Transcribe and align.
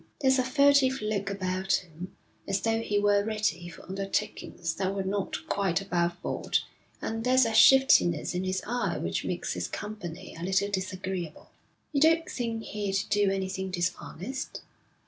There's 0.19 0.39
a 0.39 0.43
furtive 0.43 0.99
look 0.99 1.29
about 1.29 1.73
him, 1.73 2.15
as 2.47 2.61
though 2.61 2.81
he 2.81 2.97
were 2.97 3.23
ready 3.23 3.69
for 3.69 3.83
undertakings 3.87 4.73
that 4.73 4.95
were 4.95 5.03
not 5.03 5.47
quite 5.47 5.79
above 5.79 6.19
board, 6.23 6.57
and 7.03 7.23
there's 7.23 7.45
a 7.45 7.53
shiftiness 7.53 8.33
in 8.33 8.43
his 8.43 8.63
eye 8.65 8.97
which 8.97 9.23
makes 9.23 9.53
his 9.53 9.67
company 9.67 10.35
a 10.35 10.43
little 10.43 10.71
disagreeable.' 10.71 11.51
'You 11.93 12.01
don't 12.01 12.27
think 12.27 12.63
he'd 12.63 12.97
do 13.11 13.29
anything 13.29 13.69
dishonest?' 13.69 14.61